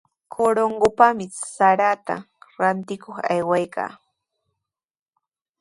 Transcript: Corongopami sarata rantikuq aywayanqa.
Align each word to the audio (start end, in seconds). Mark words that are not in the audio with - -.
Corongopami 0.33 1.25
sarata 1.55 2.15
rantikuq 2.59 3.15
aywayanqa. 3.33 3.85